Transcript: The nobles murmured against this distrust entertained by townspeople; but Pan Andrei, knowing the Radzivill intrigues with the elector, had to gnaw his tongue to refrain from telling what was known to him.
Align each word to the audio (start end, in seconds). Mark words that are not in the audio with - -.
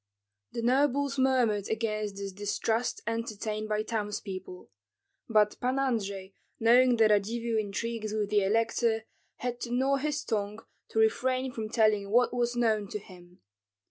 The 0.53 0.63
nobles 0.63 1.19
murmured 1.19 1.69
against 1.69 2.15
this 2.15 2.31
distrust 2.31 3.03
entertained 3.05 3.69
by 3.69 3.83
townspeople; 3.83 4.71
but 5.29 5.59
Pan 5.59 5.77
Andrei, 5.77 6.33
knowing 6.59 6.95
the 6.95 7.07
Radzivill 7.07 7.59
intrigues 7.59 8.11
with 8.11 8.31
the 8.31 8.43
elector, 8.43 9.05
had 9.35 9.59
to 9.61 9.71
gnaw 9.71 9.97
his 9.97 10.23
tongue 10.23 10.65
to 10.89 10.97
refrain 10.97 11.51
from 11.51 11.69
telling 11.69 12.09
what 12.09 12.33
was 12.33 12.55
known 12.55 12.87
to 12.87 12.97
him. 12.97 13.41